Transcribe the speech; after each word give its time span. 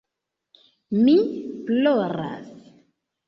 Mi 1.01 1.15
ploras. 1.67 2.47